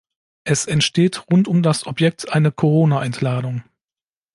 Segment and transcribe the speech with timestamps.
[0.45, 3.63] Es entsteht rund um das Objekt eine Koronaentladung.